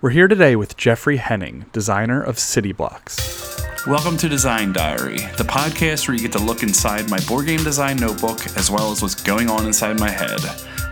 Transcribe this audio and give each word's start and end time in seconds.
We're 0.00 0.10
here 0.10 0.28
today 0.28 0.54
with 0.54 0.76
Jeffrey 0.76 1.16
Henning, 1.16 1.64
designer 1.72 2.22
of 2.22 2.38
City 2.38 2.70
Blocks. 2.70 3.60
Welcome 3.84 4.16
to 4.18 4.28
Design 4.28 4.72
Diary, 4.72 5.16
the 5.36 5.42
podcast 5.42 6.06
where 6.06 6.16
you 6.16 6.22
get 6.22 6.30
to 6.34 6.38
look 6.38 6.62
inside 6.62 7.10
my 7.10 7.18
board 7.26 7.46
game 7.46 7.64
design 7.64 7.96
notebook 7.96 8.46
as 8.56 8.70
well 8.70 8.92
as 8.92 9.02
what's 9.02 9.20
going 9.20 9.50
on 9.50 9.66
inside 9.66 9.98
my 9.98 10.08
head. 10.08 10.38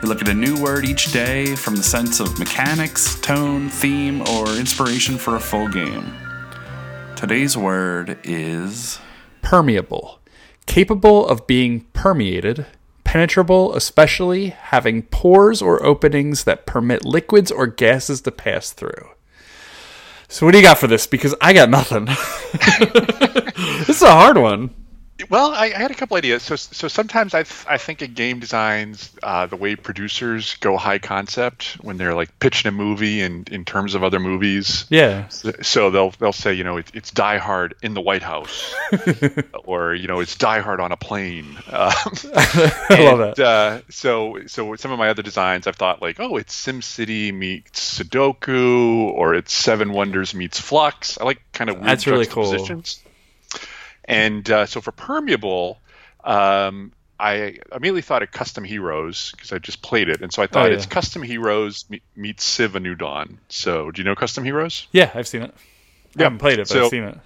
We 0.02 0.08
look 0.08 0.22
at 0.22 0.28
a 0.28 0.34
new 0.34 0.60
word 0.60 0.84
each 0.84 1.12
day 1.12 1.54
from 1.54 1.76
the 1.76 1.84
sense 1.84 2.18
of 2.18 2.36
mechanics, 2.40 3.20
tone, 3.20 3.68
theme, 3.68 4.22
or 4.22 4.48
inspiration 4.56 5.18
for 5.18 5.36
a 5.36 5.40
full 5.40 5.68
game. 5.68 6.12
Today's 7.14 7.56
word 7.56 8.18
is 8.24 8.98
Permeable, 9.40 10.18
capable 10.66 11.28
of 11.28 11.46
being 11.46 11.82
permeated, 11.92 12.66
penetrable, 13.16 13.74
especially 13.74 14.48
having 14.48 15.00
pores 15.00 15.62
or 15.62 15.82
openings 15.82 16.44
that 16.44 16.66
permit 16.66 17.02
liquids 17.02 17.50
or 17.50 17.66
gases 17.66 18.20
to 18.20 18.30
pass 18.30 18.72
through. 18.72 19.08
So, 20.28 20.44
what 20.44 20.52
do 20.52 20.58
you 20.58 20.64
got 20.64 20.76
for 20.76 20.86
this? 20.86 21.06
Because 21.06 21.34
I 21.40 21.54
got 21.54 21.70
nothing. 21.70 22.04
this 23.86 23.88
is 23.88 24.02
a 24.02 24.12
hard 24.12 24.36
one. 24.36 24.68
Well, 25.30 25.52
I, 25.52 25.66
I 25.66 25.78
had 25.78 25.90
a 25.90 25.94
couple 25.94 26.16
ideas. 26.16 26.42
So, 26.42 26.56
so 26.56 26.88
sometimes 26.88 27.32
I, 27.32 27.42
th- 27.42 27.66
I 27.68 27.78
think 27.78 28.02
in 28.02 28.12
game 28.12 28.38
designs, 28.38 29.10
uh, 29.22 29.46
the 29.46 29.56
way 29.56 29.74
producers 29.74 30.56
go 30.56 30.76
high 30.76 30.98
concept 30.98 31.78
when 31.80 31.96
they're 31.96 32.14
like 32.14 32.38
pitching 32.38 32.68
a 32.68 32.72
movie 32.72 33.22
and 33.22 33.48
in 33.48 33.64
terms 33.64 33.94
of 33.94 34.04
other 34.04 34.20
movies. 34.20 34.84
Yeah. 34.90 35.28
So 35.28 35.90
they'll 35.90 36.10
they'll 36.10 36.32
say, 36.32 36.52
you 36.52 36.64
know, 36.64 36.76
it, 36.76 36.90
it's 36.92 37.10
Die 37.10 37.38
Hard 37.38 37.74
in 37.82 37.94
the 37.94 38.00
White 38.00 38.22
House, 38.22 38.74
or 39.64 39.94
you 39.94 40.06
know, 40.06 40.20
it's 40.20 40.36
Die 40.36 40.60
Hard 40.60 40.80
on 40.80 40.92
a 40.92 40.96
plane. 40.96 41.46
Um, 41.76 41.92
I 42.34 43.02
love 43.04 43.20
and, 43.20 43.34
that. 43.36 43.38
Uh, 43.38 43.80
so 43.90 44.38
so 44.46 44.64
with 44.64 44.80
some 44.80 44.92
of 44.92 44.98
my 44.98 45.08
other 45.08 45.22
designs, 45.22 45.66
I've 45.66 45.76
thought 45.76 46.00
like, 46.00 46.18
oh, 46.20 46.36
it's 46.36 46.54
SimCity 46.66 47.34
meets 47.34 47.98
Sudoku, 47.98 49.10
or 49.10 49.34
it's 49.34 49.52
Seven 49.52 49.92
Wonders 49.92 50.34
meets 50.34 50.58
Fluxx. 50.58 51.20
I 51.20 51.24
like 51.24 51.42
kind 51.52 51.68
of 51.68 51.76
weird 51.76 51.88
That's 51.88 52.06
really 52.06 52.26
cool. 52.26 52.56
And 54.06 54.48
uh, 54.50 54.66
so 54.66 54.80
for 54.80 54.92
permeable, 54.92 55.78
um, 56.24 56.92
I 57.18 57.58
immediately 57.72 58.02
thought 58.02 58.22
of 58.22 58.30
Custom 58.30 58.62
Heroes 58.64 59.32
because 59.32 59.52
I 59.52 59.58
just 59.58 59.82
played 59.82 60.08
it, 60.08 60.20
and 60.22 60.32
so 60.32 60.42
I 60.42 60.46
thought 60.46 60.66
Oh, 60.66 60.68
yeah. 60.68 60.74
it's 60.74 60.86
Custom 60.86 61.22
Heroes 61.22 61.84
me- 61.88 62.02
meets 62.14 62.44
Civ: 62.44 62.76
A 62.76 62.80
New 62.80 62.94
Dawn. 62.94 63.38
So 63.48 63.90
do 63.90 64.00
you 64.00 64.04
know 64.04 64.14
Custom 64.14 64.44
Heroes? 64.44 64.86
Yeah, 64.92 65.10
I've 65.14 65.26
seen 65.26 65.42
it. 65.42 65.54
Yeah. 66.14 66.22
I 66.22 66.24
haven't 66.24 66.38
played 66.38 66.58
it, 66.58 66.68
but 66.68 66.68
so- 66.68 66.84
I've 66.84 66.90
seen 66.90 67.04
it. 67.04 67.18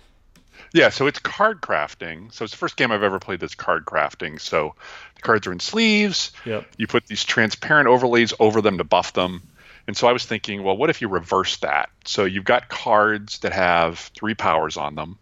Yeah, 0.72 0.91
so 0.91 1.09
it's 1.09 1.19
card 1.19 1.61
crafting. 1.61 2.33
So 2.33 2.45
it's 2.45 2.53
the 2.53 2.56
first 2.59 2.77
game 2.77 2.92
I've 2.92 3.03
ever 3.03 3.19
played 3.19 3.41
that's 3.41 3.56
card 3.56 3.84
crafting. 3.84 4.41
So 4.41 4.77
the 5.17 5.22
cards 5.22 5.48
are 5.48 5.53
in 5.53 5.59
sleeves. 5.59 6.31
Yep. 6.44 6.65
You 6.77 6.87
put 6.87 7.06
these 7.06 7.25
transparent 7.25 7.89
overlays 7.89 8.33
over 8.39 8.61
them 8.62 8.78
to 8.78 8.84
buff 8.84 9.12
them. 9.12 9.42
And 9.89 9.97
so 9.97 10.06
I 10.06 10.12
was 10.12 10.25
thinking, 10.25 10.62
well, 10.62 10.77
what 10.77 10.89
if 10.89 11.00
you 11.00 11.09
reverse 11.09 11.56
that? 11.56 11.91
So 12.05 12.25
you've 12.25 12.44
got 12.44 12.69
cards 12.69 13.41
that 13.41 13.53
have 13.53 13.98
three 14.15 14.34
powers 14.34 14.77
on 14.77 14.94
them, 14.94 15.19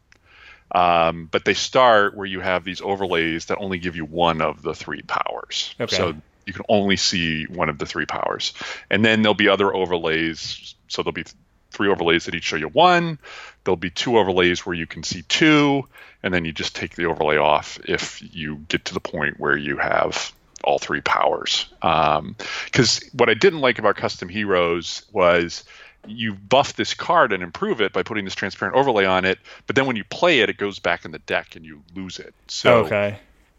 um, 0.73 1.29
but 1.31 1.45
they 1.45 1.55
start 1.55 2.17
where 2.17 2.27
you 2.27 2.41
have 2.41 2.65
these 2.65 2.81
overlays 2.81 3.47
that 3.47 3.59
only 3.59 3.79
give 3.79 3.97
you 3.97 4.05
one 4.05 4.43
of 4.43 4.63
the 4.63 4.75
three 4.75 5.03
powers. 5.03 5.75
Okay. 5.81 5.97
So 5.97 6.15
you 6.47 6.53
can 6.53 6.65
only 6.69 6.97
see 6.97 7.45
one 7.45 7.69
of 7.69 7.79
the 7.79 7.87
three 7.87 8.07
powers. 8.07 8.55
And 8.91 9.05
then 9.05 9.23
there'll 9.23 9.35
be 9.35 9.49
other 9.49 9.75
overlays. 9.75 10.75
So 10.89 11.03
there'll 11.03 11.13
be 11.13 11.25
th- 11.25 11.37
three 11.71 11.89
overlays 11.89 12.25
that 12.25 12.35
each 12.35 12.45
show 12.45 12.57
you 12.57 12.69
one. 12.69 13.19
There'll 13.65 13.77
be 13.77 13.91
two 13.91 14.19
overlays 14.19 14.65
where 14.65 14.75
you 14.75 14.87
can 14.87 15.03
see 15.03 15.23
two. 15.23 15.87
And 16.23 16.33
then 16.33 16.45
you 16.45 16.53
just 16.53 16.75
take 16.75 16.97
the 16.97 17.07
overlay 17.07 17.37
off 17.37 17.79
if 17.85 18.23
you 18.35 18.57
get 18.69 18.87
to 18.87 18.95
the 18.95 19.01
point 19.01 19.39
where 19.39 19.57
you 19.57 19.77
have 19.77 20.33
all 20.65 20.79
three 20.79 21.01
powers. 21.01 21.67
Because 21.81 23.09
what 23.13 23.29
I 23.29 23.35
didn't 23.35 23.61
like 23.61 23.79
about 23.79 23.97
Custom 23.97 24.29
Heroes 24.29 25.05
was 25.13 25.65
you 26.11 26.35
buff 26.35 26.75
this 26.75 26.95
card 26.95 27.33
and 27.33 27.43
improve 27.43 27.81
it 27.81 27.93
by 27.93 28.03
putting 28.03 28.25
this 28.25 28.35
transparent 28.35 28.77
overlay 28.77 29.05
on 29.05 29.25
it, 29.25 29.39
but 29.67 29.77
then 29.77 29.87
when 29.87 29.97
you 29.97 30.05
play 30.05 30.41
it, 30.41 30.51
it 30.51 30.57
goes 30.57 30.79
back 30.79 31.05
in 31.05 31.11
the 31.11 31.19
deck 31.21 31.57
and 31.57 31.65
you 31.65 31.83
lose 31.95 32.19
it. 32.19 32.35
So 32.49 32.85
okay. 32.87 33.19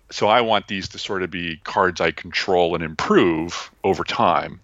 so 0.09 0.27
I 0.27 0.41
want 0.41 0.67
these 0.67 0.89
to 0.89 0.99
sort 0.99 1.23
of 1.23 1.31
be 1.31 1.57
cards 1.57 2.01
I 2.01 2.11
control 2.11 2.75
and 2.75 2.83
improve 2.83 3.71
over 3.83 4.03
time. 4.03 4.59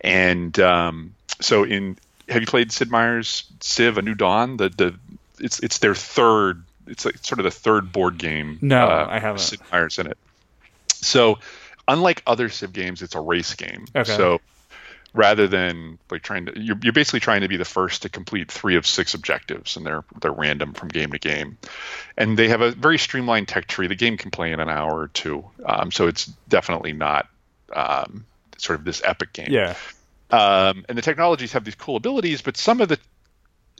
And 0.00 0.58
um, 0.60 1.14
so 1.40 1.64
in 1.64 1.98
have 2.28 2.40
you 2.40 2.46
played 2.46 2.72
Sid 2.72 2.90
Meier's 2.90 3.44
Civ: 3.60 3.98
A 3.98 4.02
New 4.02 4.14
Dawn? 4.14 4.56
The 4.56 4.68
the 4.68 4.94
it's 5.40 5.58
it's 5.60 5.78
their 5.78 5.94
third. 5.94 6.62
It's 6.86 7.04
like 7.04 7.18
sort 7.18 7.38
of 7.38 7.44
the 7.44 7.50
third 7.50 7.92
board 7.92 8.18
game. 8.18 8.58
No, 8.60 8.86
uh, 8.86 9.06
I 9.08 9.18
haven't. 9.18 9.40
Sid 9.40 9.60
Meier's 9.72 9.98
in 9.98 10.06
it. 10.06 10.18
So 10.88 11.38
unlike 11.88 12.22
other 12.26 12.48
Civ 12.48 12.72
games, 12.72 13.02
it's 13.02 13.14
a 13.14 13.20
race 13.20 13.54
game. 13.54 13.86
Okay. 13.94 14.16
So 14.16 14.40
rather 15.12 15.48
than 15.48 15.98
like 16.10 16.22
trying 16.22 16.46
to 16.46 16.58
you're, 16.60 16.76
you're 16.82 16.92
basically 16.92 17.20
trying 17.20 17.40
to 17.40 17.48
be 17.48 17.56
the 17.56 17.64
first 17.64 18.02
to 18.02 18.08
complete 18.08 18.50
three 18.50 18.76
of 18.76 18.86
six 18.86 19.14
objectives 19.14 19.76
and 19.76 19.84
they're 19.84 20.04
they're 20.20 20.32
random 20.32 20.72
from 20.72 20.88
game 20.88 21.10
to 21.12 21.18
game. 21.18 21.58
And 22.16 22.38
they 22.38 22.48
have 22.48 22.60
a 22.60 22.70
very 22.70 22.98
streamlined 22.98 23.48
tech 23.48 23.66
tree. 23.66 23.86
The 23.86 23.94
game 23.94 24.16
can 24.16 24.30
play 24.30 24.52
in 24.52 24.60
an 24.60 24.68
hour 24.68 24.98
or 24.98 25.08
two. 25.08 25.44
Um, 25.64 25.90
so 25.90 26.06
it's 26.06 26.26
definitely 26.48 26.92
not 26.92 27.28
um, 27.74 28.26
sort 28.56 28.78
of 28.78 28.84
this 28.84 29.02
epic 29.04 29.32
game. 29.32 29.48
Yeah. 29.50 29.74
um, 30.30 30.84
and 30.88 30.96
the 30.96 31.02
technologies 31.02 31.52
have 31.52 31.64
these 31.64 31.74
cool 31.74 31.96
abilities 31.96 32.42
but 32.42 32.56
some 32.56 32.80
of 32.80 32.88
the 32.88 32.98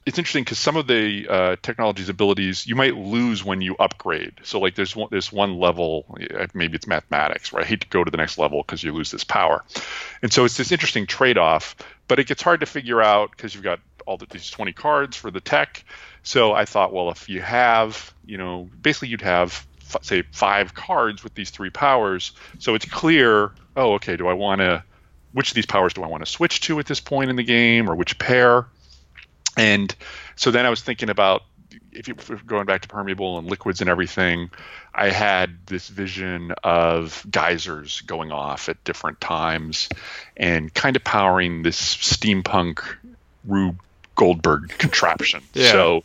it's 0.06 0.18
interesting 0.18 0.44
because 0.44 0.58
some 0.58 0.76
of 0.76 0.86
the 0.86 1.26
uh, 1.28 1.56
technology's 1.62 2.08
abilities 2.08 2.66
you 2.66 2.74
might 2.74 2.96
lose 2.96 3.44
when 3.44 3.60
you 3.60 3.76
upgrade. 3.78 4.32
So 4.42 4.58
like 4.58 4.74
there's 4.74 4.96
one 4.96 5.08
there's 5.10 5.30
one 5.30 5.58
level, 5.58 6.06
uh, 6.34 6.46
maybe 6.54 6.76
it's 6.76 6.86
mathematics, 6.86 7.52
where 7.52 7.62
I 7.62 7.66
hate 7.66 7.82
to 7.82 7.88
go 7.88 8.02
to 8.02 8.10
the 8.10 8.16
next 8.16 8.38
level 8.38 8.62
because 8.62 8.82
you 8.82 8.92
lose 8.92 9.10
this 9.10 9.24
power, 9.24 9.64
and 10.22 10.32
so 10.32 10.44
it's 10.44 10.56
this 10.56 10.72
interesting 10.72 11.06
trade-off. 11.06 11.76
But 12.08 12.18
it 12.18 12.26
gets 12.26 12.42
hard 12.42 12.60
to 12.60 12.66
figure 12.66 13.00
out 13.00 13.30
because 13.30 13.54
you've 13.54 13.62
got 13.62 13.78
all 14.06 14.16
the, 14.16 14.26
these 14.26 14.50
20 14.50 14.72
cards 14.72 15.16
for 15.16 15.30
the 15.30 15.40
tech. 15.40 15.84
So 16.24 16.52
I 16.52 16.64
thought, 16.64 16.92
well, 16.92 17.10
if 17.10 17.28
you 17.28 17.40
have, 17.40 18.12
you 18.26 18.36
know, 18.36 18.68
basically 18.82 19.08
you'd 19.08 19.20
have 19.20 19.64
f- 19.94 20.02
say 20.02 20.22
five 20.32 20.74
cards 20.74 21.22
with 21.22 21.34
these 21.34 21.50
three 21.50 21.70
powers, 21.70 22.32
so 22.58 22.74
it's 22.74 22.84
clear. 22.84 23.52
Oh, 23.76 23.94
okay. 23.94 24.16
Do 24.16 24.26
I 24.26 24.32
want 24.32 24.60
to? 24.60 24.82
Which 25.32 25.50
of 25.50 25.54
these 25.54 25.66
powers 25.66 25.94
do 25.94 26.02
I 26.02 26.08
want 26.08 26.24
to 26.24 26.30
switch 26.30 26.62
to 26.62 26.80
at 26.80 26.86
this 26.86 26.98
point 26.98 27.30
in 27.30 27.36
the 27.36 27.44
game, 27.44 27.88
or 27.88 27.94
which 27.94 28.18
pair? 28.18 28.66
And 29.56 29.94
so 30.36 30.50
then 30.50 30.66
I 30.66 30.70
was 30.70 30.80
thinking 30.80 31.10
about 31.10 31.42
if 31.92 32.08
you 32.08 32.14
we're 32.28 32.36
going 32.36 32.66
back 32.66 32.82
to 32.82 32.88
permeable 32.88 33.38
and 33.38 33.48
liquids 33.48 33.80
and 33.80 33.90
everything, 33.90 34.50
I 34.94 35.10
had 35.10 35.66
this 35.66 35.88
vision 35.88 36.52
of 36.64 37.24
geysers 37.30 38.00
going 38.02 38.32
off 38.32 38.68
at 38.68 38.82
different 38.84 39.20
times 39.20 39.88
and 40.36 40.72
kind 40.72 40.96
of 40.96 41.04
powering 41.04 41.62
this 41.62 41.80
steampunk 41.80 42.82
Rube 43.44 43.80
Goldberg 44.14 44.68
contraption. 44.78 45.42
Yeah. 45.54 45.72
So, 45.72 46.04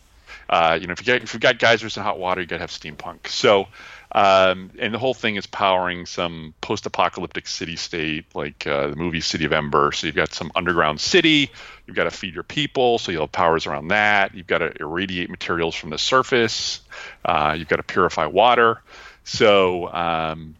uh, 0.50 0.78
you 0.80 0.88
know, 0.88 0.94
if 0.94 1.00
you 1.00 1.06
get 1.06 1.24
if 1.24 1.34
you've 1.34 1.42
got 1.42 1.60
geysers 1.60 1.98
and 1.98 2.06
hot 2.06 2.20
water, 2.20 2.42
you 2.42 2.48
got 2.48 2.58
to 2.58 2.62
have 2.62 2.72
steampunk. 2.72 3.28
So, 3.28 3.68
um, 4.12 4.72
and 4.80 4.94
the 4.94 5.00
whole 5.00 5.14
thing 5.14 5.36
is 5.36 5.46
powering 5.46 6.06
some 6.06 6.54
post-apocalyptic 6.62 7.48
city-state, 7.48 8.26
like 8.34 8.66
uh, 8.68 8.88
the 8.88 8.96
movie 8.96 9.22
City 9.22 9.46
of 9.46 9.54
Ember. 9.54 9.92
So 9.92 10.08
you've 10.08 10.16
got 10.16 10.34
some 10.34 10.52
underground 10.56 11.02
city. 11.02 11.52
You've 11.86 11.96
got 11.96 12.06
to 12.06 12.12
feed 12.12 12.34
your 12.34 12.44
people, 12.44 12.98
so 12.98 13.12
you'll 13.12 13.24
have 13.24 13.32
powers 13.32 13.66
around 13.66 13.90
that. 13.90 14.36
You've 14.36 14.48
got 14.48 14.60
to 14.60 14.72
irradiate 14.80 15.30
materials 15.30 15.76
from 15.76 15.90
the 15.90 15.98
surface. 15.98 16.82
Uh, 17.24 17.56
you've 17.58 17.68
got 17.68 17.78
to 17.78 17.84
purify 17.84 18.28
water. 18.28 18.82
So, 19.24 19.92
um, 19.92 20.56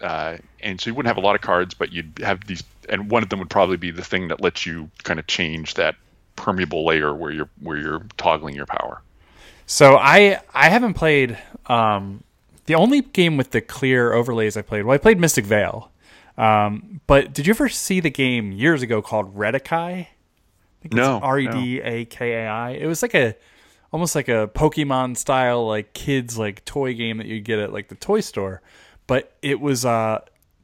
uh, 0.00 0.36
and 0.60 0.80
so 0.80 0.90
you 0.90 0.94
wouldn't 0.94 1.08
have 1.08 1.22
a 1.22 1.26
lot 1.26 1.34
of 1.34 1.40
cards, 1.40 1.74
but 1.74 1.92
you'd 1.92 2.18
have 2.22 2.46
these, 2.46 2.62
and 2.88 3.10
one 3.10 3.22
of 3.22 3.30
them 3.30 3.38
would 3.38 3.50
probably 3.50 3.78
be 3.78 3.90
the 3.90 4.04
thing 4.04 4.28
that 4.28 4.40
lets 4.40 4.66
you 4.66 4.90
kind 5.02 5.18
of 5.18 5.26
change 5.26 5.74
that 5.74 5.96
permeable 6.36 6.84
layer 6.84 7.14
where 7.14 7.30
you're 7.30 7.48
where 7.60 7.78
you're 7.78 8.04
toggling 8.16 8.54
your 8.54 8.66
power. 8.66 9.00
So 9.66 9.96
I 9.96 10.40
I 10.52 10.68
haven't 10.68 10.94
played 10.94 11.38
um 11.66 12.22
the 12.66 12.74
only 12.74 13.02
game 13.02 13.36
with 13.36 13.50
the 13.50 13.60
clear 13.60 14.12
overlays 14.12 14.56
I 14.56 14.62
played. 14.62 14.84
Well, 14.84 14.94
I 14.94 14.98
played 14.98 15.18
Mystic 15.18 15.44
Vale. 15.44 15.90
Um, 16.36 17.00
but 17.06 17.32
did 17.32 17.46
you 17.46 17.52
ever 17.52 17.68
see 17.68 18.00
the 18.00 18.10
game 18.10 18.52
years 18.52 18.82
ago 18.82 19.02
called 19.02 19.36
Redakai? 19.36 20.08
No, 20.90 21.18
R 21.22 21.38
E 21.38 21.48
D 21.48 21.80
A 21.80 22.04
K 22.04 22.32
A 22.32 22.48
I. 22.48 22.70
It 22.70 22.86
was 22.86 23.02
like 23.02 23.14
a 23.14 23.34
almost 23.92 24.14
like 24.14 24.28
a 24.28 24.50
Pokemon 24.52 25.16
style 25.16 25.66
like 25.66 25.92
kids 25.92 26.36
like 26.36 26.64
toy 26.64 26.94
game 26.94 27.18
that 27.18 27.26
you 27.26 27.40
get 27.40 27.58
at 27.58 27.72
like 27.72 27.88
the 27.88 27.94
toy 27.94 28.20
store. 28.20 28.60
But 29.06 29.34
it 29.40 29.60
was 29.60 29.84
uh 29.84 30.20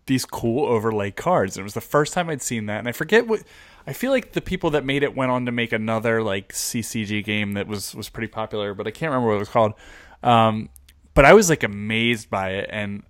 these 0.07 0.27
cool 0.27 0.67
overlay 0.67 1.11
cards. 1.11 1.57
And 1.57 1.63
it 1.63 1.65
was 1.65 1.75
the 1.75 1.81
first 1.81 2.13
time 2.13 2.29
I'd 2.29 2.43
seen 2.43 2.67
that. 2.67 2.81
And 2.81 2.89
I 2.89 2.93
forget 2.93 3.27
what 3.27 3.43
I 3.87 3.93
feel 3.93 4.11
like 4.11 4.33
the 4.33 4.41
people 4.41 4.71
that 4.71 4.85
made 4.85 5.03
it 5.03 5.17
went 5.17 5.31
on 5.31 5.47
to 5.47 5.53
make 5.53 5.73
another 5.73 6.23
like 6.23 6.53
CCG 6.53 7.25
game 7.25 7.55
that 7.55 7.67
was 7.67 7.95
was 7.95 8.09
pretty 8.09 8.29
popular, 8.29 8.75
but 8.75 8.87
I 8.87 8.91
can't 8.91 9.11
remember 9.11 9.29
what 9.29 9.37
it 9.37 9.41
was 9.41 9.49
called. 9.49 9.75
Um, 10.23 10.69
but 11.15 11.25
I 11.25 11.33
was 11.33 11.49
like 11.49 11.63
amazed 11.63 12.31
by 12.31 12.51
it 12.51 12.69
and 12.71 13.03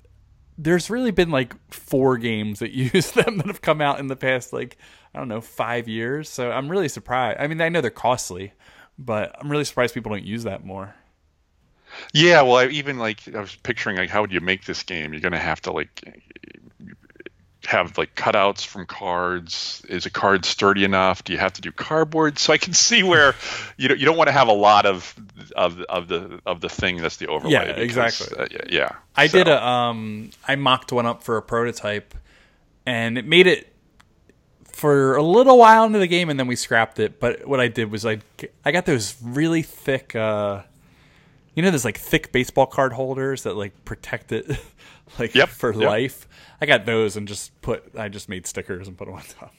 there's 0.62 0.90
really 0.90 1.10
been 1.10 1.30
like 1.30 1.54
four 1.72 2.18
games 2.18 2.58
that 2.58 2.70
use 2.72 3.12
them 3.12 3.38
that 3.38 3.46
have 3.46 3.62
come 3.62 3.80
out 3.80 3.98
in 3.98 4.06
the 4.06 4.16
past 4.16 4.52
like 4.52 4.76
I 5.14 5.18
don't 5.18 5.28
know 5.28 5.40
five 5.40 5.88
years. 5.88 6.28
So 6.28 6.50
I'm 6.52 6.68
really 6.68 6.88
surprised. 6.88 7.40
I 7.40 7.46
mean, 7.48 7.60
I 7.60 7.68
know 7.68 7.80
they're 7.80 7.90
costly, 7.90 8.52
but 8.98 9.34
I'm 9.40 9.50
really 9.50 9.64
surprised 9.64 9.94
people 9.94 10.12
don't 10.12 10.24
use 10.24 10.44
that 10.44 10.64
more. 10.64 10.94
Yeah, 12.12 12.42
well, 12.42 12.56
I 12.56 12.66
even 12.66 12.98
like 12.98 13.34
I 13.34 13.40
was 13.40 13.56
picturing 13.56 13.96
like 13.96 14.10
how 14.10 14.20
would 14.20 14.32
you 14.32 14.40
make 14.40 14.64
this 14.64 14.82
game? 14.82 15.12
You're 15.12 15.30
to 15.30 15.38
have 15.38 15.60
to 15.62 15.72
like 15.72 16.22
have 17.70 17.96
like 17.96 18.14
cutouts 18.14 18.64
from 18.66 18.84
cards? 18.86 19.82
Is 19.88 20.04
a 20.06 20.10
card 20.10 20.44
sturdy 20.44 20.84
enough? 20.84 21.24
Do 21.24 21.32
you 21.32 21.38
have 21.38 21.52
to 21.54 21.60
do 21.60 21.72
cardboard? 21.72 22.38
So 22.38 22.52
I 22.52 22.58
can 22.58 22.74
see 22.74 23.02
where 23.02 23.34
you 23.76 23.88
know 23.90 23.94
you 23.94 24.04
don't 24.04 24.16
want 24.16 24.28
to 24.28 24.32
have 24.32 24.48
a 24.48 24.52
lot 24.52 24.86
of 24.86 25.14
of 25.56 25.80
of 25.82 26.08
the 26.08 26.40
of 26.46 26.60
the 26.60 26.68
thing 26.68 26.96
that's 26.98 27.16
the 27.16 27.28
overlay. 27.28 27.52
Yeah, 27.52 27.66
because, 27.72 28.16
exactly. 28.18 28.38
uh, 28.56 28.64
yeah. 28.68 28.90
I 29.16 29.26
So- 29.28 29.38
did 29.38 29.48
a 29.48 29.64
um 29.64 30.30
I 30.46 30.56
mocked 30.56 30.92
one 30.92 31.06
up 31.06 31.22
for 31.22 31.36
a 31.36 31.42
prototype 31.42 32.14
and 32.86 33.16
it 33.18 33.24
made 33.26 33.46
it 33.46 33.66
for 34.72 35.16
a 35.16 35.22
little 35.22 35.58
while 35.58 35.84
into 35.84 35.98
the 35.98 36.06
game 36.06 36.30
and 36.30 36.38
then 36.40 36.46
we 36.46 36.56
scrapped 36.56 36.98
it. 36.98 37.20
But 37.20 37.46
what 37.46 37.60
I 37.60 37.68
did 37.68 37.90
was 37.90 38.06
I 38.06 38.18
I 38.64 38.72
got 38.72 38.86
those 38.86 39.14
really 39.22 39.62
thick 39.62 40.14
uh 40.16 40.62
you 41.54 41.62
know 41.62 41.70
those 41.70 41.84
like 41.84 41.98
thick 41.98 42.32
baseball 42.32 42.66
card 42.66 42.92
holders 42.92 43.42
that 43.42 43.54
like 43.56 43.84
protect 43.84 44.32
it 44.32 44.46
like 45.18 45.34
Yep, 45.34 45.48
for 45.48 45.72
yep. 45.74 45.82
life. 45.88 46.26
I 46.60 46.66
got 46.66 46.84
those 46.84 47.16
and 47.16 47.26
just 47.26 47.60
put 47.62 47.96
I 47.96 48.08
just 48.08 48.28
made 48.28 48.46
stickers 48.46 48.88
and 48.88 48.96
put 48.96 49.06
them 49.06 49.14
on 49.14 49.22
top. 49.38 49.54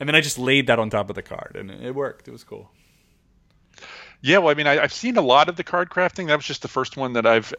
And 0.00 0.08
then 0.08 0.16
I 0.16 0.20
just 0.20 0.38
laid 0.38 0.66
that 0.66 0.78
on 0.78 0.90
top 0.90 1.10
of 1.10 1.16
the 1.16 1.22
card 1.22 1.56
and 1.56 1.70
it 1.70 1.94
worked. 1.94 2.28
It 2.28 2.32
was 2.32 2.44
cool. 2.44 2.70
Yeah, 4.20 4.38
well, 4.38 4.50
I 4.50 4.54
mean, 4.54 4.68
I, 4.68 4.80
I've 4.80 4.92
seen 4.92 5.16
a 5.16 5.22
lot 5.22 5.48
of 5.48 5.56
the 5.56 5.64
card 5.64 5.90
crafting. 5.90 6.28
That 6.28 6.36
was 6.36 6.44
just 6.44 6.62
the 6.62 6.68
first 6.68 6.96
one 6.96 7.14
that 7.14 7.26
I've 7.26 7.52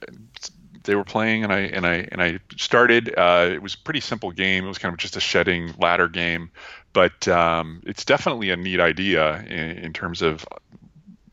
they 0.84 0.96
were 0.96 1.04
playing, 1.04 1.44
and 1.44 1.52
I 1.52 1.60
and 1.60 1.86
I 1.86 2.08
and 2.12 2.22
I 2.22 2.40
started. 2.58 3.14
Uh, 3.18 3.50
it 3.52 3.62
was 3.62 3.74
a 3.74 3.78
pretty 3.80 4.00
simple 4.00 4.32
game. 4.32 4.66
It 4.66 4.68
was 4.68 4.78
kind 4.78 4.94
of 4.94 5.00
just 5.00 5.16
a 5.16 5.20
shedding 5.20 5.74
ladder 5.78 6.08
game, 6.08 6.52
but 6.94 7.28
um, 7.28 7.82
it's 7.86 8.06
definitely 8.06 8.50
a 8.50 8.56
neat 8.56 8.80
idea 8.80 9.42
in, 9.44 9.78
in 9.78 9.94
terms 9.94 10.22
of 10.22 10.46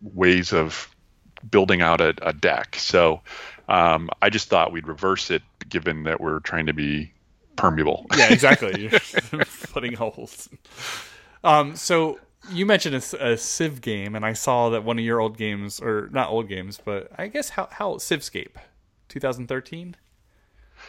ways 0.03 0.53
of 0.53 0.88
building 1.49 1.81
out 1.81 2.00
a, 2.00 2.15
a 2.23 2.33
deck. 2.33 2.76
So 2.76 3.21
um, 3.69 4.11
I 4.23 4.31
just 4.31 4.49
thought 4.49 4.73
we'd 4.73 4.88
reverse 4.88 5.31
it, 5.31 5.43
given 5.69 6.05
that 6.05 6.21
we're 6.21 6.41
trying 6.41 6.67
to 6.67 6.73
be 6.73 7.12
permeable. 7.61 8.07
Yeah, 8.17 8.33
exactly. 8.33 8.83
You're 9.33 9.45
putting 9.73 9.95
holes. 9.95 10.49
Um, 11.45 11.77
so 11.77 12.19
you 12.51 12.67
mentioned 12.67 12.95
a 12.95 13.37
Civ 13.37 13.81
game, 13.81 14.15
and 14.15 14.25
I 14.25 14.33
saw 14.33 14.71
that 14.71 14.85
one 14.85 14.99
of 14.99 15.05
your 15.05 15.21
old 15.21 15.37
games, 15.37 15.81
or 15.81 16.09
not 16.12 16.31
old 16.31 16.49
games, 16.49 16.81
but 16.83 17.11
I 17.19 17.29
guess 17.29 17.51
how 17.51 17.69
how 17.71 17.95
Civscape, 17.95 18.57
2013. 19.09 19.97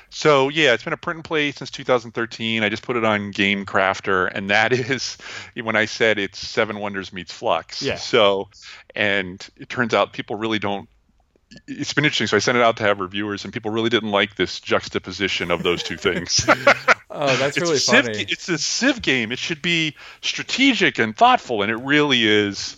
So 0.09 0.49
yeah, 0.49 0.73
it's 0.73 0.83
been 0.83 0.93
a 0.93 0.97
print 0.97 1.17
and 1.17 1.23
play 1.23 1.51
since 1.51 1.71
2013. 1.71 2.63
I 2.63 2.69
just 2.69 2.83
put 2.83 2.97
it 2.97 3.03
on 3.03 3.31
Game 3.31 3.65
Crafter, 3.65 4.29
and 4.33 4.49
that 4.49 4.73
is 4.73 5.17
when 5.61 5.75
I 5.75 5.85
said 5.85 6.19
it's 6.19 6.39
Seven 6.39 6.79
Wonders 6.79 7.13
meets 7.13 7.37
Fluxx. 7.37 7.81
Yeah. 7.81 7.95
So, 7.95 8.49
and 8.95 9.45
it 9.57 9.69
turns 9.69 9.93
out 9.93 10.13
people 10.13 10.35
really 10.35 10.59
don't. 10.59 10.87
It's 11.67 11.93
been 11.93 12.05
interesting. 12.05 12.27
So 12.27 12.37
I 12.37 12.39
sent 12.39 12.57
it 12.57 12.63
out 12.63 12.77
to 12.77 12.83
have 12.83 12.99
reviewers, 12.99 13.43
and 13.43 13.53
people 13.53 13.71
really 13.71 13.89
didn't 13.89 14.11
like 14.11 14.35
this 14.35 14.59
juxtaposition 14.59 15.51
of 15.51 15.63
those 15.63 15.83
two 15.83 15.97
things. 15.97 16.45
Oh, 17.13 17.27
that's 17.35 17.57
it's 17.57 17.59
really 17.59 17.77
Civ, 17.77 18.05
funny. 18.05 18.25
It's 18.29 18.47
a 18.47 18.57
Civ 18.57 19.01
game. 19.01 19.33
It 19.33 19.37
should 19.37 19.61
be 19.61 19.97
strategic 20.21 20.97
and 20.97 21.13
thoughtful, 21.15 21.61
and 21.61 21.69
it 21.69 21.75
really 21.75 22.25
is. 22.25 22.77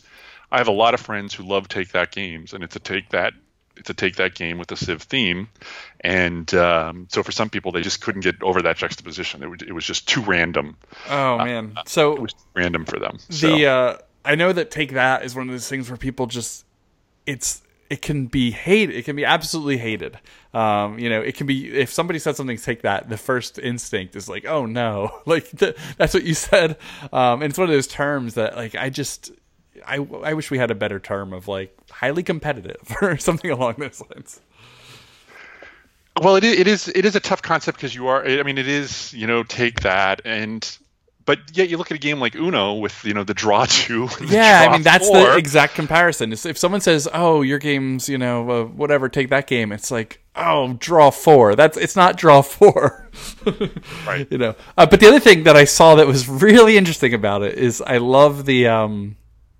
I 0.52 0.58
have 0.58 0.68
a 0.68 0.72
lot 0.72 0.96
of 0.96 1.00
friends 1.00 1.36
who 1.36 1.44
love 1.44 1.68
take 1.68 1.92
that 1.92 2.12
games, 2.12 2.52
and 2.52 2.64
it's 2.64 2.76
a 2.76 2.80
take 2.80 3.10
that 3.10 3.34
it's 3.78 3.92
a 3.92 3.94
take 3.94 4.16
that 4.16 4.34
game 4.34 4.58
with 4.58 4.72
a 4.72 4.76
Civ 4.76 5.04
theme, 5.04 5.50
and 6.02 6.52
um, 6.56 7.08
so 7.12 7.22
for 7.22 7.32
some 7.32 7.50
people 7.52 7.72
they 7.72 7.82
just 7.82 8.02
couldn't 8.02 8.22
get 8.22 8.42
over 8.42 8.62
that 8.64 8.76
juxtaposition. 8.78 9.44
It, 9.44 9.48
was- 9.52 9.62
it 9.62 9.72
was 9.72 9.86
just 9.86 10.08
too 10.08 10.22
random. 10.22 10.78
Oh 11.10 11.38
man. 11.38 11.76
So 11.86 12.14
It 12.14 12.22
was 12.22 12.34
random 12.56 12.86
for 12.86 12.98
them. 12.98 13.20
So. 13.30 13.48
the 13.48 13.66
uh, 13.68 13.98
I 14.26 14.34
know 14.34 14.52
that 14.52 14.72
take 14.72 14.94
that 14.94 15.24
is 15.24 15.36
one 15.36 15.48
of 15.48 15.54
those 15.54 15.68
things 15.70 15.92
where 15.92 15.98
people 15.98 16.26
just 16.26 16.66
it's 17.28 17.62
it 17.94 18.02
can 18.02 18.26
be 18.26 18.50
hated. 18.50 18.96
It 18.96 19.06
can 19.06 19.16
be 19.16 19.24
absolutely 19.24 19.78
hated. 19.78 20.18
Um, 20.52 20.98
you 20.98 21.10
know, 21.10 21.22
it 21.22 21.36
can 21.36 21.46
be 21.46 21.72
if 21.78 21.94
somebody 21.94 22.18
said 22.18 22.36
something, 22.36 22.58
take 22.58 22.82
that. 22.82 23.08
The 23.08 23.18
first 23.18 23.60
instinct 23.60 24.16
is 24.16 24.28
like, 24.28 24.46
oh 24.48 24.66
no, 24.66 25.22
like 25.28 25.48
th- 25.52 25.78
that's 25.96 26.16
what 26.16 26.24
you 26.24 26.34
said. 26.34 26.78
Um, 27.12 27.44
and 27.44 27.52
it's 27.52 27.58
one 27.60 27.70
of 27.70 27.74
those 27.74 27.86
terms 27.86 28.34
that 28.34 28.56
like 28.56 28.74
I 28.74 28.90
just 28.90 29.32
I 29.86 29.98
I 30.24 30.34
wish 30.34 30.50
we 30.50 30.58
had 30.58 30.72
a 30.72 30.76
better 30.76 31.00
term 31.00 31.34
of 31.34 31.48
like 31.48 31.78
highly 31.92 32.24
competitive 32.24 32.82
or 33.02 33.16
something 33.18 33.52
along 33.52 33.76
those 33.78 34.02
lines. 34.10 34.42
Well, 36.20 36.36
it 36.36 36.44
is, 36.44 36.60
it 36.60 36.68
is 36.68 36.88
it 36.88 37.06
is 37.06 37.16
a 37.16 37.20
tough 37.20 37.44
concept 37.44 37.78
because 37.78 37.94
you 37.94 38.08
are. 38.08 38.26
I 38.26 38.42
mean, 38.42 38.58
it 38.58 38.68
is 38.68 39.14
you 39.14 39.28
know 39.28 39.44
take 39.44 39.82
that 39.82 40.22
and. 40.26 40.78
But 41.26 41.40
yet 41.56 41.70
you 41.70 41.78
look 41.78 41.90
at 41.90 41.96
a 41.96 42.00
game 42.00 42.20
like 42.20 42.36
Uno 42.36 42.74
with 42.74 43.06
you 43.06 43.14
know 43.14 43.24
the 43.24 43.34
draw 43.34 43.66
two. 43.70 44.08
the 44.08 44.28
Yeah, 44.28 44.68
I 44.68 44.74
mean 44.74 44.82
that's 44.84 45.08
four. 45.08 45.18
the 45.32 45.38
exact 45.38 45.74
comparison. 45.76 46.34
Is 46.34 46.46
If 46.46 46.58
someone 46.58 46.82
says, 46.82 47.08
"Oh, 47.14 47.42
your 47.42 47.60
game's 47.60 48.10
you 48.10 48.18
know 48.18 48.50
uh, 48.50 48.66
whatever, 48.66 49.08
take 49.10 49.30
that 49.30 49.48
game," 49.48 49.72
it's 49.72 49.90
like, 49.90 50.22
"Oh, 50.36 50.74
draw 50.80 51.12
four. 51.12 51.56
That's 51.56 51.78
it's 51.78 51.96
not 51.96 52.18
draw 52.18 52.42
four. 52.42 53.10
Right. 54.06 54.28
You 54.30 54.38
know. 54.38 54.56
Uh, 54.78 54.86
but 54.86 55.00
the 55.00 55.08
other 55.08 55.20
thing 55.20 55.44
that 55.44 55.56
I 55.56 55.64
saw 55.66 55.96
that 55.96 56.08
was 56.08 56.28
really 56.28 56.78
interesting 56.78 57.14
about 57.14 57.42
it 57.44 57.58
is 57.58 57.82
I 57.82 57.98
love 57.98 58.46
the 58.46 58.68
um, 58.68 59.16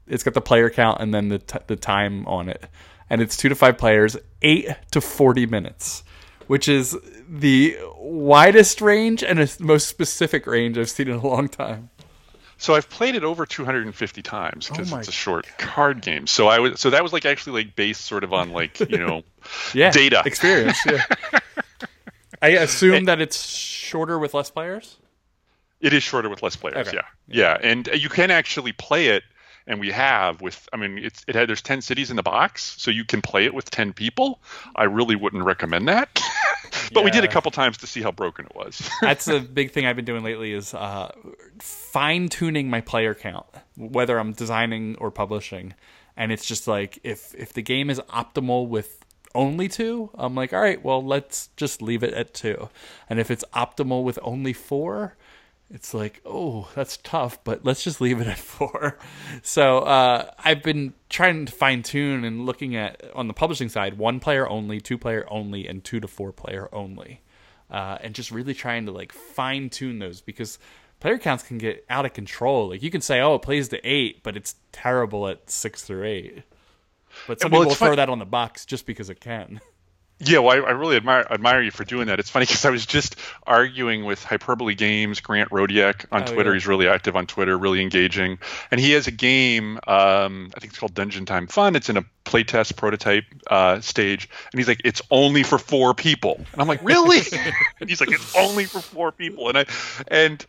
it's 0.08 0.24
got 0.24 0.34
the 0.34 0.42
player 0.42 0.70
count 0.70 1.00
and 1.02 1.14
then 1.14 1.30
the 1.30 1.40
t- 1.40 1.60
the 1.68 1.76
time 1.76 2.26
on 2.28 2.50
it, 2.50 2.66
and 3.10 3.22
it's 3.22 3.38
two 3.38 3.48
to 3.50 3.56
five 3.56 3.78
players, 3.78 4.18
eight 4.42 4.68
to 4.92 5.00
forty 5.02 5.46
minutes, 5.46 6.04
which 6.48 6.68
is 6.68 6.98
the 7.30 7.78
widest 7.98 8.82
range 8.82 9.24
and 9.24 9.40
a 9.40 9.48
most 9.60 9.88
specific 9.88 10.46
range 10.48 10.78
I've 10.78 10.90
seen 10.90 11.08
in 11.08 11.16
a 11.16 11.28
long 11.28 11.48
time. 11.48 11.90
So 12.58 12.76
I've 12.76 12.90
played 12.90 13.16
it 13.16 13.24
over 13.26 13.46
250 13.46 14.22
times 14.22 14.70
because 14.70 14.94
Oh 14.94 14.98
it's 14.98 15.10
a 15.10 15.12
short 15.12 15.46
card 15.58 16.02
game. 16.02 16.28
So 16.28 16.48
I 16.48 16.60
was 16.60 16.80
so 16.80 16.92
that 16.92 17.04
was 17.04 17.12
like 17.12 17.26
actually 17.26 17.64
like 17.64 17.76
based 17.76 18.06
sort 18.06 18.24
of 18.24 18.32
on 18.32 18.52
like 18.52 18.80
you 18.80 18.98
know 18.98 19.24
yeah, 19.74 19.92
data. 19.92 20.22
experience. 20.26 20.80
Yeah. 20.86 21.04
I 22.42 22.50
assume 22.50 22.94
eh. 22.94 23.06
that 23.06 23.22
it's 23.22 23.46
shorter 23.46 24.20
with 24.20 24.34
less 24.34 24.50
players. 24.50 24.98
it 25.82 25.94
is 25.94 26.04
shorter 26.04 26.30
with 26.30 26.42
less 26.44 26.56
players. 26.56 26.88
Okay. 26.88 26.98
Yeah. 26.98 27.04
yeah, 27.28 27.58
and 27.62 27.90
uh, 27.90 27.94
you 27.94 28.10
can 28.10 28.32
actually 28.32 28.72
play 28.72 29.08
it, 29.08 29.24
and 29.68 29.80
we 29.80 29.92
have 29.92 30.42
with 30.42 30.68
I 30.72 30.78
mean 30.78 30.98
it's 30.98 31.24
it 31.28 31.36
had 31.36 31.50
there's 31.50 31.62
10 31.62 31.82
cities 31.82 32.10
in 32.10 32.16
the 32.16 32.24
box, 32.24 32.76
so 32.78 32.92
you 32.92 33.06
can 33.06 33.22
play 33.22 33.46
it 33.46 33.54
with 33.54 33.70
10 33.72 33.94
people. 33.94 34.42
I 34.76 34.84
really 34.86 35.16
wouldn't 35.16 35.44
recommend 35.44 35.88
that, 35.88 36.22
but 36.94 37.04
we 37.04 37.12
did 37.12 37.24
a 37.24 37.28
couple 37.28 37.52
times 37.52 37.78
to 37.80 37.88
see 37.88 38.02
how 38.02 38.12
broken 38.12 38.46
it 38.46 38.56
was. 38.56 38.90
That's 39.02 39.28
a 39.28 39.40
big 39.60 39.72
thing 39.72 39.86
I've 39.86 39.96
been 39.96 40.06
doing 40.06 40.24
lately 40.24 40.54
is 40.54 40.74
uh, 40.74 41.12
fine 41.60 42.30
tuning 42.30 42.70
my 42.70 42.82
player 42.82 43.14
count, 43.14 43.46
whether 43.76 44.18
I'm 44.18 44.34
designing 44.34 44.96
or 44.98 45.12
publishing. 45.12 45.74
And 46.16 46.32
it's 46.32 46.46
just 46.46 46.68
like 46.68 47.00
if 47.04 47.34
if 47.36 47.54
the 47.54 47.62
game 47.62 47.90
is 47.90 48.00
optimal 48.02 48.68
with 48.68 49.04
only 49.36 49.68
two, 49.68 50.12
I'm 50.14 50.36
like, 50.36 50.54
all 50.54 50.62
right, 50.62 50.84
well, 50.84 51.04
let's 51.04 51.50
just 51.58 51.82
leave 51.82 52.04
it 52.04 52.14
at 52.14 52.34
two. 52.34 52.70
And 53.10 53.20
if 53.20 53.32
it's 53.32 53.44
optimal 53.54 54.04
with 54.04 54.20
only 54.22 54.54
four, 54.54 55.16
it's 55.72 55.94
like, 55.94 56.22
oh, 56.26 56.70
that's 56.76 56.98
tough, 56.98 57.44
but 57.44 57.66
let's 57.66 57.84
just 57.84 58.00
leave 58.00 58.22
it 58.22 58.28
at 58.28 58.40
four. 58.40 58.98
So 59.42 59.80
uh, 59.80 60.32
I've 60.44 60.64
been 60.64 60.94
trying 61.10 61.46
to 61.48 61.52
fine 61.52 61.82
tune 61.84 62.24
and 62.24 62.46
looking 62.46 62.76
at 62.76 63.02
on 63.16 63.28
the 63.28 63.34
publishing 63.34 63.68
side, 63.68 63.98
one 63.98 64.20
player 64.20 64.48
only, 64.48 64.80
two 64.80 64.98
player 64.98 65.26
only, 65.30 65.68
and 65.68 65.84
two 65.84 66.00
to 66.00 66.08
four 66.08 66.32
player 66.32 66.70
only, 66.72 67.22
uh, 67.72 67.98
and 68.02 68.14
just 68.14 68.32
really 68.32 68.54
trying 68.54 68.86
to 68.86 68.92
like 68.92 69.12
fine 69.12 69.70
tune 69.70 70.00
those 70.00 70.22
because 70.22 70.60
player 71.00 71.18
counts 71.18 71.44
can 71.44 71.58
get 71.58 71.84
out 71.90 72.06
of 72.06 72.14
control. 72.14 72.70
Like 72.70 72.84
you 72.84 72.92
can 72.92 73.02
say, 73.02 73.20
oh, 73.20 73.36
it 73.36 73.42
plays 73.42 73.68
to 73.70 73.82
eight, 73.88 74.24
but 74.24 74.38
it's 74.38 74.56
terrible 74.72 75.28
at 75.28 75.50
six 75.50 75.84
through 75.84 76.06
eight. 76.06 76.44
But 77.28 77.42
some 77.42 77.52
Well, 77.52 77.62
people 77.62 77.66
will 77.66 77.72
it's 77.72 77.80
throw 77.80 77.96
that 77.96 78.10
on 78.10 78.20
the 78.20 78.26
box 78.26 78.66
just 78.66 78.86
because 78.86 79.10
it 79.10 79.20
can. 79.20 79.60
Yeah, 80.26 80.40
well, 80.40 80.64
I, 80.64 80.68
I 80.68 80.72
really 80.72 80.96
admire 80.96 81.26
admire 81.30 81.62
you 81.62 81.72
for 81.72 81.84
doing 81.84 82.08
that. 82.08 82.20
It's 82.20 82.30
funny 82.30 82.46
because 82.46 82.66
I 82.66 82.70
was 82.70 82.86
just 82.86 83.16
arguing 83.46 84.06
with 84.06 84.24
Hyperbole 84.24 84.76
Games, 84.76 85.20
Grant 85.20 85.50
Rodiek 85.50 86.06
on 86.12 86.24
Oh, 86.24 86.26
Twitter. 86.34 86.50
yeah. 86.52 86.54
He's 86.56 86.68
really 86.68 86.88
active 86.88 87.16
on 87.16 87.28
Twitter, 87.28 87.58
really 87.58 87.82
engaging, 87.82 88.40
and 88.72 88.80
he 88.80 88.92
has 88.92 89.08
a 89.08 89.12
game. 89.12 89.80
Um, 89.88 90.52
I 90.56 90.60
think 90.60 90.72
it's 90.74 90.80
called 90.80 90.94
Dungeon 90.94 91.26
Time 91.26 91.48
Fun. 91.48 91.76
It's 91.76 91.90
in 91.90 91.98
a 91.98 92.06
playtest 92.26 92.76
prototype 92.78 93.26
uh, 93.48 93.82
stage, 93.82 94.30
and 94.52 94.60
he's 94.60 94.68
like, 94.68 94.82
"It's 94.86 95.02
only 95.12 95.44
for 95.44 95.58
four 95.58 95.94
people," 95.94 96.36
and 96.54 96.62
I'm 96.62 96.68
like, 96.68 96.84
"Really?" 96.84 97.22
and 97.80 97.90
he's 97.90 98.00
like, 98.00 98.12
"It's 98.12 98.36
only 98.36 98.66
for 98.66 98.80
four 98.80 99.12
people," 99.12 99.50
and 99.50 99.58
I 99.58 99.66
and 100.08 100.46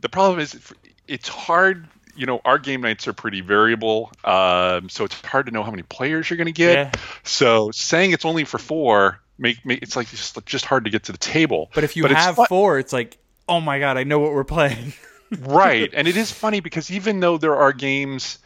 the 0.00 0.08
problem 0.08 0.40
is 0.40 0.58
it's 1.06 1.28
hard. 1.28 1.86
You 2.14 2.26
know, 2.26 2.40
our 2.44 2.58
game 2.58 2.80
nights 2.82 3.08
are 3.08 3.12
pretty 3.12 3.40
variable, 3.40 4.12
um, 4.24 4.88
so 4.88 5.04
it's 5.04 5.20
hard 5.22 5.46
to 5.46 5.52
know 5.52 5.62
how 5.62 5.70
many 5.70 5.82
players 5.82 6.28
you're 6.28 6.36
going 6.36 6.46
to 6.46 6.52
get. 6.52 6.72
Yeah. 6.74 7.00
So 7.22 7.70
saying 7.70 8.12
it's 8.12 8.24
only 8.24 8.44
for 8.44 8.58
four 8.58 9.22
make, 9.38 9.64
make 9.66 9.82
it's 9.82 9.96
like 9.96 10.08
just, 10.08 10.44
just 10.46 10.64
hard 10.64 10.84
to 10.84 10.90
get 10.90 11.04
to 11.04 11.12
the 11.12 11.18
table. 11.18 11.70
But 11.74 11.84
if 11.84 11.96
you 11.96 12.04
it's 12.04 12.14
have 12.14 12.36
fun- 12.36 12.46
four, 12.46 12.78
it's 12.78 12.92
like, 12.92 13.18
oh 13.48 13.60
my 13.60 13.78
god, 13.78 13.96
I 13.96 14.04
know 14.04 14.18
what 14.18 14.32
we're 14.32 14.44
playing. 14.44 14.94
right, 15.40 15.90
and 15.94 16.08
it 16.08 16.16
is 16.16 16.30
funny 16.30 16.60
because 16.60 16.90
even 16.90 17.20
though 17.20 17.38
there 17.38 17.56
are 17.56 17.72
games 17.72 18.38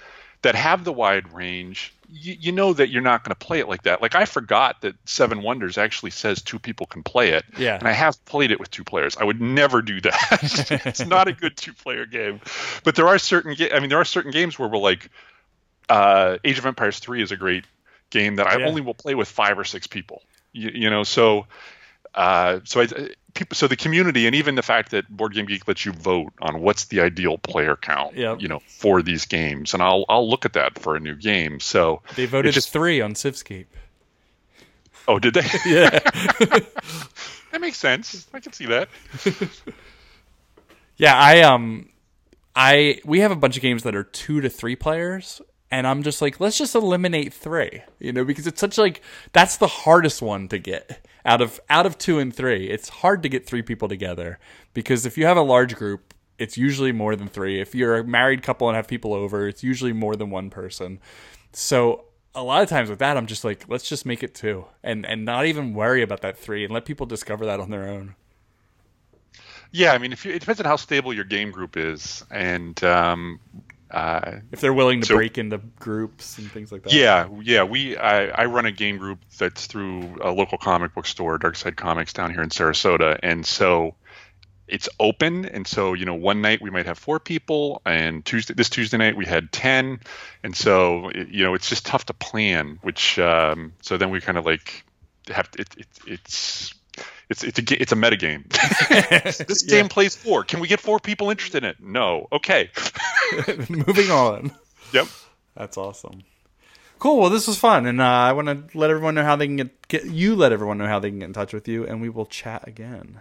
that 0.42 0.54
have 0.54 0.84
the 0.84 0.92
wide 0.92 1.32
range, 1.32 1.94
you, 2.08 2.36
you 2.38 2.52
know 2.52 2.72
that 2.72 2.88
you're 2.88 3.02
not 3.02 3.24
going 3.24 3.34
to 3.34 3.46
play 3.46 3.58
it 3.60 3.68
like 3.68 3.82
that. 3.82 4.00
Like 4.02 4.14
I 4.14 4.24
forgot 4.24 4.80
that 4.82 4.94
Seven 5.04 5.42
Wonders 5.42 5.78
actually 5.78 6.10
says 6.10 6.42
two 6.42 6.58
people 6.58 6.86
can 6.86 7.02
play 7.02 7.30
it. 7.30 7.44
Yeah. 7.58 7.76
And 7.78 7.86
I 7.88 7.92
have 7.92 8.22
played 8.24 8.50
it 8.50 8.60
with 8.60 8.70
two 8.70 8.84
players. 8.84 9.16
I 9.16 9.24
would 9.24 9.40
never 9.40 9.82
do 9.82 10.00
that. 10.02 10.80
it's 10.86 11.04
not 11.06 11.28
a 11.28 11.32
good 11.32 11.56
two-player 11.56 12.06
game. 12.06 12.40
But 12.84 12.94
there 12.94 13.08
are 13.08 13.18
certain 13.18 13.54
ga- 13.54 13.72
I 13.72 13.80
mean 13.80 13.88
there 13.90 14.00
are 14.00 14.04
certain 14.04 14.30
games 14.32 14.58
where 14.58 14.68
we're 14.68 14.78
like 14.78 15.10
uh, 15.88 16.38
Age 16.44 16.58
of 16.58 16.66
Empires 16.66 16.98
3 16.98 17.22
is 17.22 17.32
a 17.32 17.36
great 17.36 17.64
game 18.10 18.36
that 18.36 18.46
I 18.46 18.58
Yeah. 18.58 18.66
only 18.66 18.80
will 18.80 18.94
play 18.94 19.14
with 19.14 19.28
5 19.28 19.58
or 19.58 19.64
6 19.64 19.86
people. 19.88 20.22
You, 20.52 20.70
you 20.74 20.90
know, 20.90 21.02
so 21.04 21.46
uh, 22.14 22.60
so 22.64 22.80
I, 22.80 22.88
people, 23.36 23.54
so 23.54 23.68
the 23.68 23.76
community, 23.76 24.26
and 24.26 24.34
even 24.34 24.56
the 24.56 24.62
fact 24.62 24.90
that 24.90 25.08
Board 25.08 25.34
Game 25.34 25.46
Geek 25.46 25.68
lets 25.68 25.84
you 25.84 25.92
vote 25.92 26.32
on 26.40 26.60
what's 26.60 26.86
the 26.86 27.00
ideal 27.00 27.38
player 27.38 27.76
count, 27.76 28.16
Yep. 28.16 28.40
you 28.40 28.48
know, 28.48 28.60
for 28.66 29.02
these 29.02 29.24
games, 29.26 29.72
and 29.74 29.82
I'll 29.82 30.04
I'll 30.08 30.28
look 30.28 30.44
at 30.44 30.54
that 30.54 30.78
for 30.78 30.96
a 30.96 31.00
new 31.00 31.14
game. 31.14 31.60
So 31.60 32.02
They 32.16 32.26
voted 32.26 32.52
just 32.54 32.70
three 32.72 33.00
on 33.00 33.14
Civscape. 33.14 33.66
oh, 35.06 35.18
did 35.20 35.34
they? 35.34 35.46
Yeah. 35.66 35.90
that 37.52 37.60
makes 37.60 37.78
sense. 37.78 38.26
I 38.34 38.40
can 38.40 38.52
see 38.52 38.66
that. 38.66 38.88
Yeah, 40.98 41.14
I 41.14 41.42
um 41.42 41.90
I 42.54 43.00
we 43.04 43.20
have 43.20 43.30
a 43.30 43.36
bunch 43.36 43.56
of 43.56 43.62
games 43.62 43.82
that 43.82 43.94
are 43.94 44.02
2 44.04 44.40
to 44.40 44.48
3 44.48 44.76
players 44.76 45.42
and 45.70 45.86
I'm 45.86 46.02
just 46.02 46.22
like 46.22 46.40
let's 46.40 46.58
just 46.58 46.74
eliminate 46.74 47.32
3, 47.32 47.82
you 47.98 48.12
know, 48.12 48.24
because 48.24 48.46
it's 48.46 48.60
such 48.60 48.78
like 48.78 49.02
that's 49.32 49.56
the 49.56 49.66
hardest 49.66 50.22
one 50.22 50.48
to 50.48 50.58
get 50.58 51.06
out 51.24 51.40
of 51.40 51.60
out 51.68 51.86
of 51.86 51.98
2 51.98 52.18
and 52.18 52.34
3. 52.34 52.68
It's 52.68 52.88
hard 52.88 53.22
to 53.22 53.28
get 53.28 53.46
3 53.46 53.62
people 53.62 53.88
together 53.88 54.38
because 54.74 55.06
if 55.06 55.18
you 55.18 55.26
have 55.26 55.36
a 55.36 55.42
large 55.42 55.74
group, 55.76 56.14
it's 56.38 56.56
usually 56.56 56.92
more 56.92 57.16
than 57.16 57.28
3. 57.28 57.60
If 57.60 57.74
you're 57.74 57.96
a 57.96 58.04
married 58.04 58.42
couple 58.42 58.68
and 58.68 58.76
have 58.76 58.88
people 58.88 59.14
over, 59.14 59.48
it's 59.48 59.62
usually 59.62 59.92
more 59.92 60.16
than 60.16 60.30
one 60.30 60.50
person. 60.50 61.00
So 61.52 62.06
a 62.36 62.42
lot 62.42 62.62
of 62.62 62.68
times 62.68 62.90
with 62.90 62.98
that, 62.98 63.16
I'm 63.16 63.26
just 63.26 63.44
like, 63.44 63.64
let's 63.66 63.88
just 63.88 64.04
make 64.04 64.22
it 64.22 64.34
two, 64.34 64.66
and 64.84 65.06
and 65.06 65.24
not 65.24 65.46
even 65.46 65.72
worry 65.72 66.02
about 66.02 66.20
that 66.20 66.38
three, 66.38 66.64
and 66.64 66.72
let 66.72 66.84
people 66.84 67.06
discover 67.06 67.46
that 67.46 67.58
on 67.58 67.70
their 67.70 67.88
own. 67.88 68.14
Yeah, 69.72 69.92
I 69.92 69.98
mean, 69.98 70.12
if 70.12 70.24
you, 70.24 70.32
it 70.32 70.40
depends 70.40 70.60
on 70.60 70.66
how 70.66 70.76
stable 70.76 71.12
your 71.12 71.24
game 71.24 71.50
group 71.50 71.76
is, 71.76 72.24
and 72.30 72.82
um, 72.84 73.40
uh, 73.90 74.40
If 74.52 74.60
they're 74.60 74.72
willing 74.74 75.00
to 75.02 75.06
So- 75.06 75.14
break 75.16 75.38
into 75.38 75.58
groups 75.78 76.38
and 76.38 76.50
things 76.50 76.72
like 76.72 76.82
that. 76.82 76.92
Yeah, 76.92 77.28
yeah. 77.42 77.62
We 77.64 77.96
I, 77.96 78.26
I 78.26 78.44
run 78.46 78.66
a 78.66 78.72
game 78.72 78.98
group 78.98 79.20
that's 79.38 79.66
through 79.66 80.18
a 80.22 80.30
local 80.30 80.58
comic 80.58 80.94
book 80.94 81.06
store, 81.06 81.38
Darkside 81.38 81.76
Comics, 81.76 82.12
down 82.12 82.32
here 82.32 82.42
in 82.42 82.48
Sarasota, 82.50 83.18
and 83.22 83.46
so 83.46 83.94
it's 84.68 84.88
open. 84.98 85.44
And 85.44 85.66
so 85.66 85.94
you 85.94 86.04
know, 86.04 86.14
one 86.14 86.42
night 86.42 86.60
we 86.60 86.70
might 86.70 86.86
have 86.86 86.98
four 86.98 87.20
people, 87.20 87.80
and 87.86 88.24
Tuesday 88.24 88.54
this 88.54 88.68
Tuesday 88.68 88.96
night 88.96 89.16
we 89.16 89.24
had 89.24 89.52
ten, 89.52 90.00
and 90.42 90.56
so 90.56 91.08
it, 91.10 91.28
you 91.28 91.44
know 91.44 91.54
it's 91.54 91.68
just 91.68 91.86
tough 91.86 92.06
to 92.06 92.14
plan. 92.14 92.78
Which 92.82 93.18
um, 93.20 93.72
so 93.82 93.96
then 93.96 94.10
we 94.10 94.20
kind 94.20 94.36
of 94.38 94.44
like 94.44 94.84
have 95.28 95.48
it, 95.58 95.68
it, 95.76 95.86
it's. 96.06 96.74
It's 97.28 97.42
it's 97.42 97.58
a 97.58 97.82
it's 97.82 97.92
a 97.92 97.96
meta 97.96 98.16
game. 98.16 98.44
this 98.88 99.64
Yeah. 99.66 99.80
game 99.80 99.88
plays 99.88 100.14
four. 100.14 100.44
Can 100.44 100.60
we 100.60 100.68
get 100.68 100.80
four 100.80 101.00
people 101.00 101.30
interested 101.30 101.64
in 101.64 101.70
it? 101.70 101.76
No. 101.80 102.28
Okay. 102.32 102.70
Moving 103.68 104.10
on. 104.10 104.52
yep. 104.92 105.06
That's 105.56 105.76
awesome. 105.76 106.22
Cool. 106.98 107.18
Well, 107.20 107.30
this 107.30 107.46
was 107.46 107.58
fun, 107.58 107.84
and 107.86 108.00
uh, 108.00 108.04
I 108.04 108.32
want 108.32 108.48
to 108.70 108.78
let 108.78 108.90
everyone 108.90 109.14
know 109.14 109.24
how 109.24 109.36
they 109.36 109.46
can 109.46 109.56
get, 109.56 109.88
get 109.88 110.04
you. 110.06 110.34
Let 110.36 110.52
everyone 110.52 110.78
know 110.78 110.86
how 110.86 110.98
they 110.98 111.10
can 111.10 111.18
get 111.18 111.26
in 111.26 111.32
touch 111.34 111.52
with 111.52 111.68
you, 111.68 111.84
and 111.86 112.00
we 112.00 112.08
will 112.08 112.26
chat 112.26 112.66
again. 112.68 113.20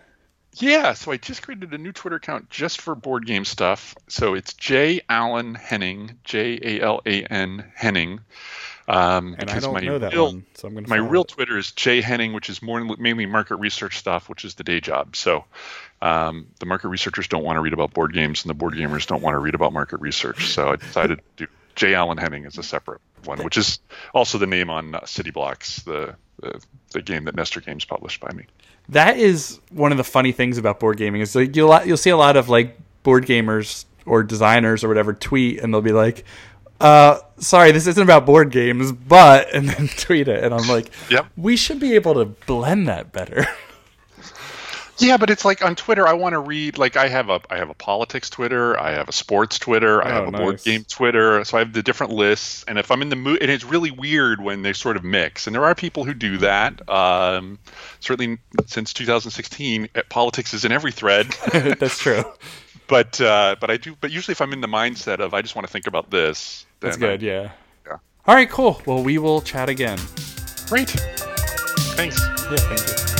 Yeah, 0.57 0.93
so 0.93 1.11
I 1.11 1.17
just 1.17 1.41
created 1.41 1.73
a 1.73 1.77
new 1.77 1.91
Twitter 1.91 2.15
account 2.15 2.49
just 2.49 2.79
for 2.79 2.95
board 2.95 3.25
game 3.25 3.43
stuff. 3.43 3.93
So 4.07 4.33
it's 4.33 4.53
J 4.53 5.01
Alan 5.09 5.55
Henning, 5.55 6.17
J 6.23 6.57
A 6.61 6.81
L 6.81 7.01
A 7.05 7.23
N 7.23 7.69
Henning. 7.75 8.21
Um, 8.87 9.35
And 9.39 9.49
I 9.49 9.53
because 9.53 9.63
don't 9.63 9.73
my 9.73 9.79
know 9.81 9.97
that 9.97 10.13
real, 10.13 10.27
one, 10.27 10.45
so 10.53 10.67
I'm 10.67 10.73
going 10.75 10.83
to. 10.85 10.89
my 10.89 10.97
real 10.97 11.23
Twitter 11.23 11.57
is 11.57 11.71
Jay 11.71 12.01
Henning, 12.01 12.33
which 12.33 12.49
is 12.49 12.61
more 12.61 12.83
mainly 12.97 13.25
market 13.25 13.55
research 13.55 13.97
stuff, 13.97 14.29
which 14.29 14.45
is 14.45 14.55
the 14.55 14.63
day 14.63 14.79
job. 14.79 15.15
So 15.15 15.45
um, 16.01 16.47
the 16.59 16.67
market 16.67 16.89
researchers 16.89 17.27
don't 17.27 17.43
want 17.43 17.57
to 17.57 17.61
read 17.61 17.73
about 17.73 17.93
board 17.93 18.13
games, 18.13 18.43
and 18.43 18.49
the 18.49 18.53
board 18.53 18.73
gamers 18.75 19.07
don't 19.07 19.23
want 19.23 19.33
to 19.33 19.39
read 19.39 19.55
about 19.55 19.73
market 19.73 20.01
research. 20.01 20.49
So 20.49 20.69
I 20.71 20.75
decided 20.75 21.17
to 21.37 21.45
do 21.45 21.51
J 21.75 21.95
Alan 21.95 22.17
Henning 22.17 22.45
as 22.45 22.57
a 22.57 22.63
separate 22.63 23.01
one, 23.23 23.43
which 23.43 23.57
is 23.57 23.79
also 24.13 24.37
the 24.37 24.47
name 24.47 24.69
on 24.69 24.93
uh, 24.95 25.05
City 25.05 25.31
Blocks, 25.31 25.81
the, 25.81 26.15
the 26.39 26.61
the 26.91 27.01
game 27.01 27.25
that 27.25 27.35
Nestor 27.35 27.61
Games 27.61 27.85
published 27.85 28.21
by 28.21 28.31
me. 28.33 28.45
That 28.89 29.17
is 29.17 29.59
one 29.71 29.91
of 29.91 29.97
the 29.97 30.03
funny 30.03 30.31
things 30.31 30.59
about 30.59 30.79
board 30.79 30.97
gaming 30.97 31.21
is 31.21 31.35
like 31.35 31.55
you'll 31.55 31.83
you'll 31.85 31.97
see 31.97 32.11
a 32.11 32.17
lot 32.17 32.37
of 32.37 32.49
like 32.49 32.77
board 33.01 33.25
gamers 33.25 33.85
or 34.05 34.21
designers 34.21 34.83
or 34.83 34.87
whatever 34.87 35.13
tweet 35.13 35.59
and 35.59 35.73
they'll 35.73 35.81
be 35.81 35.91
like, 35.91 36.23
uh, 36.79 37.19
sorry, 37.37 37.71
this 37.71 37.87
isn't 37.87 38.03
about 38.03 38.25
board 38.25 38.51
games, 38.51 38.91
but 38.91 39.47
and 39.53 39.69
then 39.69 39.87
tweet 39.87 40.27
it 40.27 40.43
and 40.43 40.53
I'm 40.53 40.67
like, 40.67 40.91
Yep. 41.09 41.27
we 41.37 41.55
should 41.57 41.79
be 41.79 41.93
able 41.95 42.13
to 42.15 42.25
blend 42.25 42.87
that 42.87 43.11
better. 43.11 43.45
Yeah, 44.97 45.17
but 45.17 45.29
it's 45.29 45.43
like 45.43 45.61
on 45.61 45.75
Twitter. 45.75 46.07
I 46.07 46.13
want 46.13 46.33
to 46.33 46.39
read. 46.39 46.77
Like 46.77 46.95
I 46.95 47.09
have 47.09 47.29
a 47.29 47.41
I 47.49 47.57
have 47.57 47.69
a 47.69 47.73
politics 47.73 48.29
Twitter. 48.29 48.79
I 48.79 48.91
have 48.91 49.09
a 49.09 49.11
sports 49.11 49.59
Twitter. 49.59 50.01
I 50.01 50.09
Oh, 50.09 50.13
have 50.13 50.27
a 50.29 50.37
board 50.37 50.63
game 50.63 50.85
Twitter. 50.85 51.43
So 51.43 51.57
I 51.57 51.59
have 51.59 51.73
the 51.73 51.83
different 51.83 52.13
lists. 52.13 52.63
And 52.65 52.79
if 52.79 52.89
I'm 52.91 53.01
in 53.01 53.09
the 53.09 53.17
mood, 53.17 53.41
and 53.41 53.51
it's 53.51 53.65
really 53.65 53.91
weird 53.91 54.41
when 54.41 54.61
they 54.61 54.71
sort 54.71 54.95
of 54.95 55.03
mix. 55.03 55.47
And 55.47 55.53
there 55.53 55.65
are 55.65 55.75
people 55.75 56.05
who 56.05 56.13
do 56.13 56.37
that. 56.37 56.87
Um, 56.89 57.59
certainly 57.99 58.37
since 58.67 58.93
2016, 58.93 59.89
uh, 59.95 60.01
politics 60.09 60.53
is 60.53 60.63
in 60.63 60.71
every 60.71 60.93
thread. 60.93 61.27
That's 61.51 61.99
true. 61.99 62.23
but 62.87 63.19
uh, 63.19 63.57
but 63.59 63.69
I 63.69 63.75
do. 63.75 63.97
But 63.99 64.11
usually, 64.11 64.31
if 64.31 64.39
I'm 64.39 64.53
in 64.53 64.61
the 64.61 64.67
mindset 64.69 65.19
of 65.19 65.33
I 65.33 65.41
just 65.41 65.57
want 65.57 65.67
to 65.67 65.73
think 65.73 65.87
about 65.87 66.09
this, 66.09 66.64
That's 66.79 66.97
uh, 66.97 66.99
good. 66.99 67.21
Yeah. 67.21 67.51
Yeah. 67.85 67.97
All 68.25 68.35
right. 68.35 68.49
Cool. 68.49 68.81
Well, 68.85 69.03
we 69.03 69.17
will 69.17 69.41
chat 69.41 69.69
again. 69.69 69.99
Great. 70.67 70.89
Thanks. 70.89 72.19
Yeah. 72.19 72.57
Thank 72.57 73.09
you. 73.09 73.14